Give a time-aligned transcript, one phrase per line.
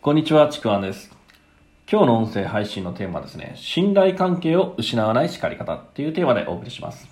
[0.00, 1.10] こんにちは、ちくわんです。
[1.90, 7.08] 今日の音声配信のテーマはですね、信頼関係を失わない叱り方っていうテーマでお送りします。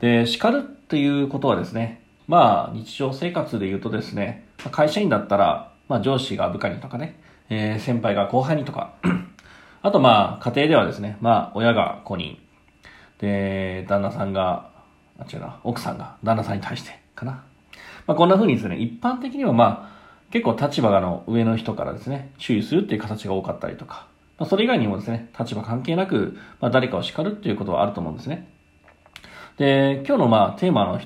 [0.00, 7.20] で、叱るっていうことはですね、まあ日常生活で言うとですね、会社員だったら、まあ上司が部下にとかね、
[7.50, 8.94] えー先輩が後輩にとか、
[9.82, 12.40] あとまあ家庭ではですね、まあ親が子に、
[13.20, 14.72] で、旦那さんが、
[15.20, 17.44] あ、違うな、奥さんが旦那さんに対してかな。
[18.08, 19.97] まあこんな風にですね、一般的にはまあ
[20.30, 24.08] 結構立場がの上の人からですね、注意するっていう形が多かったりとか、
[24.38, 28.48] まあそれ以外にもですね、立場関係なく、まあ誰かを叱るっていうことはあると思うんですね。
[29.56, 31.00] で、今日のまあテーマの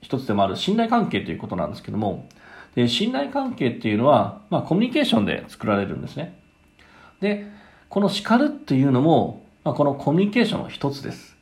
[0.00, 2.28] 一つでもある信頼関係ということなんですけども、
[2.74, 6.38] で信頼関係っていうのは、まあコミュニケーションで作られるんですね。
[7.20, 7.46] で、
[7.88, 11.36] この叱るっていうのも、まあ、このコミュニケーションの一つです。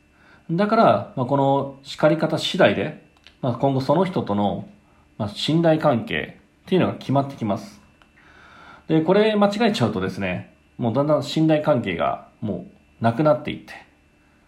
[0.50, 3.06] だから、まあ、この叱り方次第で、
[3.40, 4.68] まあ、今後その人との、
[5.16, 6.41] まあ、信頼関係
[6.72, 7.82] っていうのが決まってきます。
[8.88, 12.66] で、これ間違えちゃうとですね、もうだんだん信頼関係がも
[13.00, 13.74] うなくなっていって、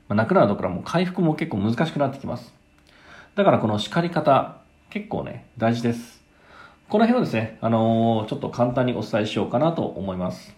[0.08, 2.54] まあ、なくなるところはもう回復も結構難しくなってきます。
[3.34, 4.56] だからこの叱り方、
[4.88, 6.24] 結構ね、大事です。
[6.88, 10.56] この辺をですね、あのーちょっと簡単にお伝えしようかなと思います。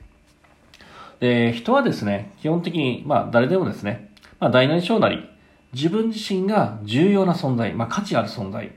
[1.19, 5.28] で、人はですね、基本的に、まあ誰でもですね、まあ大なり小なり、
[5.72, 8.70] 自分自身が重要な存在、まあ価値ある存在、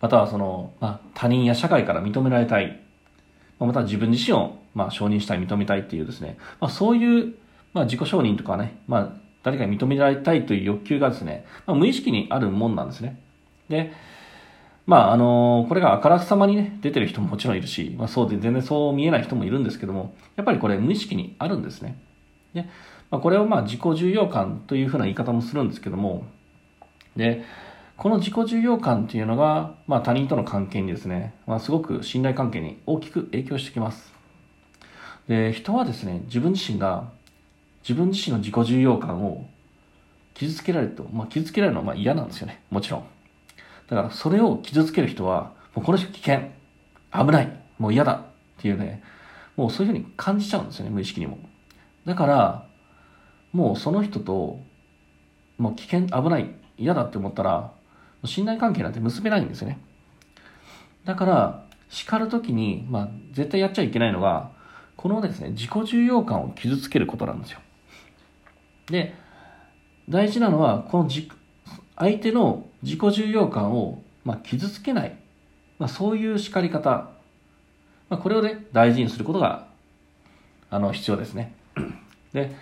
[0.00, 2.80] またはその、まあ他人や社会から認められたい、
[3.58, 7.34] まあまたは自分自身を、まあ承認したい、認めたいっていうですね、まあそういう、
[7.72, 13.20] まあ自己承認とかね、まあ誰かに認められたいという欲求がですね、まあ無意識にあるもんなんですね。
[13.68, 13.92] で、
[14.86, 21.98] まあ、あのこれがあからさまにね、出てる人ももちろんいるし、まあそうで全然そう見えない人もいるんですけども、やっぱりこれ無意識にあるんですね。
[22.54, 22.68] で、
[23.10, 26.24] まあ、これをまあ自己重要感というふうな言い方もするんですけども、
[27.16, 27.44] で、
[27.96, 34.12] この自己重要感っていうのが、まあ他人との関係にですね、まあすごく信頼関係に大きく影響してきます。
[35.28, 37.10] で、人はですね、自分自身が、
[37.82, 39.46] 自分自身の自己重要感を
[40.34, 43.04] 傷つけられると、まあ傷つけられるのはまあ嫌なんですよね、もちろん。
[43.88, 46.50] だからそれを傷つける人は、もうこの人危険、
[47.12, 48.22] 危ない、もう嫌だっ
[48.58, 49.02] ていうね、
[49.56, 51.38] もうそういうふうに感じちゃうんですよね、無意識にも。
[52.04, 52.66] だから、
[53.52, 54.60] もうその人と、
[55.56, 57.72] もう危険、危ない、嫌だって思ったら、
[58.26, 59.78] 信頼関係なんて結べないんですよね。
[61.04, 64.50] だから、叱るときに、まあ、絶対やっちゃいけないのが、
[64.96, 67.60] このですね、自己重要感を傷つけることなんですよ。
[68.90, 69.14] で、
[70.08, 71.30] 大事なのは、このじ
[71.96, 75.16] 相手の自己重要感を、まあ、傷つけない、
[75.78, 77.10] まあ、そういう叱り方、
[78.08, 79.66] まあ、これをね、大事にすることが、
[80.70, 81.54] あの、必要ですね。
[82.32, 82.54] で、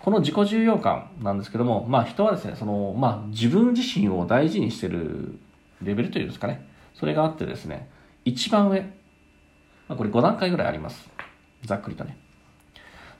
[0.00, 5.38] この自己重要感なんですけども、まあ、人はですね、その、まあ、自分自身を大事にしてる
[5.82, 7.88] レベルというんですかね、それがあってですね、
[8.24, 11.08] 一番上、まあ、これ5段階ぐらいあります。
[11.64, 12.16] ざっくりとね。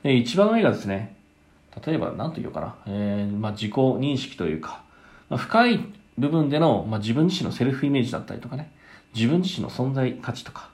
[0.03, 1.17] で、一番上がですね、
[1.85, 4.83] 例えば何と言うかな、えー、まあ、自己認識というか、
[5.29, 5.85] まあ、深い
[6.19, 8.73] 部分での、まあ、自分自身のセルフイメージだったりとかね、
[9.15, 10.71] 自分自身の存在価値とか、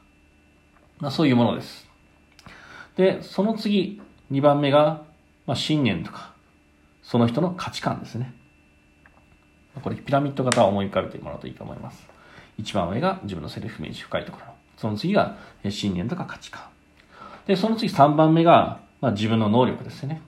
[0.98, 1.86] まあ、そういうものです。
[2.96, 4.00] で、その次、
[4.30, 5.05] 2番目が、
[5.46, 6.34] まあ、信念とか、
[7.02, 8.32] その人の価値観ですね。
[9.82, 12.06] これピラミッド型を思い浮かべてもらうといいと思います。
[12.58, 14.46] 一番上が自分のセルフイメージ深いところ。
[14.76, 15.36] その次が
[15.68, 16.62] 信念とか価値観。
[17.46, 20.22] で、その次3番目が、まあ、自分の能力ですね。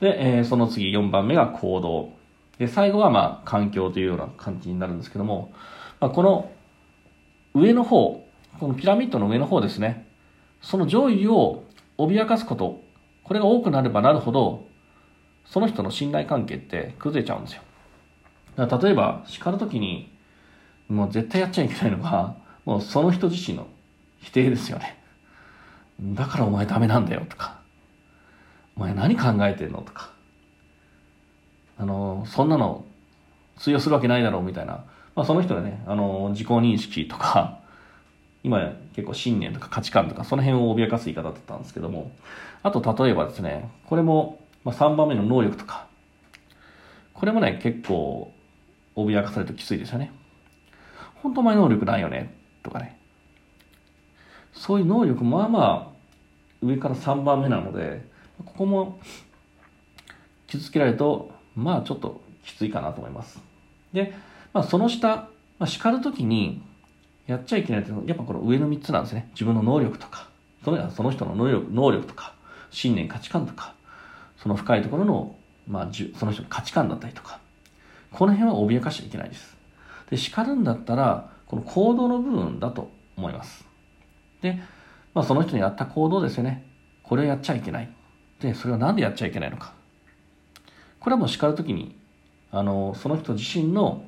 [0.00, 2.12] で、えーその次4番目が行動。
[2.58, 5.52] で、最後はまあ環境というような感じになるんですけども、
[6.00, 6.50] まあ、この
[7.54, 8.26] 上の方、
[8.58, 10.06] このピラミッドの上の方ですね。
[10.62, 11.64] その上位を
[11.98, 12.82] 脅かすこと、
[13.24, 14.66] これが多くなればなるほど、
[15.46, 17.62] その人の信頼関係って崩れちゃうんですよ。
[18.56, 20.12] だから例えば、叱るときに、
[20.88, 23.66] もう絶対やっちゃいけないのが、もうその人自身の
[24.20, 24.98] 否定ですよね。
[26.00, 27.58] だからお前ダメなんだよとか、
[28.76, 30.10] お前何考えてんのとか、
[31.78, 32.84] あの、そんなの
[33.58, 34.84] 通用するわけないだろうみたいな、
[35.14, 37.60] まあその人がね、あの、自己認識とか、
[38.44, 42.12] 今結構信念とか価値観とかその辺を脅かす言い方だったんですけども、
[42.62, 45.86] あと例えばですね、これも、まあ、3番目の能力とか、
[47.14, 48.32] これもね、結構
[48.94, 50.12] 脅かされるときついですよね。
[51.22, 52.98] 本当お前能力ないよね、とかね。
[54.52, 55.94] そういう能力、まあまあ、
[56.62, 58.06] 上から3番目なので、
[58.44, 59.00] ここも
[60.46, 63.40] 傷つけられると、まあちょっときついかなと思います。
[63.94, 64.14] で、
[64.52, 65.28] まあその下、ま
[65.60, 66.62] あ、叱るときに、
[67.26, 69.30] やっちゃいけないって、やっぱこの上の3つなんですね。
[69.32, 70.28] 自分の能力とか、
[70.64, 72.34] そのその人の能力能力とか、
[72.70, 73.74] 信念、価値観とか、
[74.36, 75.36] その深いところの、
[75.66, 77.40] まあ、その人の価値観だったりとか、
[78.12, 79.56] この辺は脅かしちゃいけないです。
[80.10, 83.64] で、叱るんだったら、この行動の部分だと思います。
[84.42, 84.58] で、
[85.14, 86.66] まあ、その人に合った行動ですよね。
[87.02, 87.90] これをやっちゃいけない。
[88.40, 89.72] で、それは何でやっちゃいけないのか。
[91.00, 91.96] これはもう叱るときに、
[92.50, 94.04] あの、その人自身の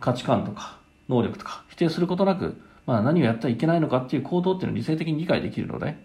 [0.00, 0.77] 価値観とか
[1.08, 5.96] 能力とか否定することなく、まあ、何をやってはいけないのかっていう行動っていうのを理性的に理解できるので、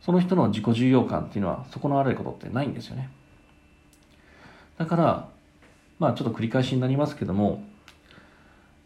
[0.00, 3.10] その人の自己重要感っていうのは損なわれることってないんですよね。
[4.78, 5.28] だから、
[5.98, 7.62] まあちょっと繰り返しになりますけども、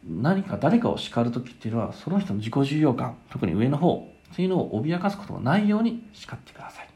[0.07, 6.89] 何か誰かを叱る時っていうのは、その人の自己重要感、特に上の方っていうのを脅かすことがないように叱ってください。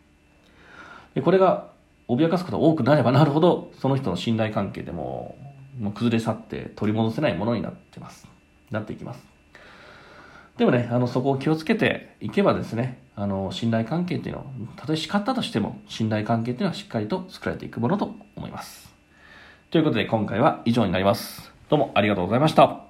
[1.14, 1.68] でこれが
[2.08, 5.36] 脅かすことが多くなればなるほど、その人の信頼関係でも
[5.80, 8.28] もう崩れ去って取り戻せないものになってます。
[8.70, 9.20] なっていきます。
[10.58, 14.44] でもね、あの、そこを気をつけていけばですね、あの、信頼関係っていうのを、
[14.76, 18.92] たとえ叱ったとしても、信頼関係っていうのはしっかりと作られていくものと思います。
[19.70, 21.50] ということで、今回は以上になります。
[21.70, 22.89] どうもありがとうございました。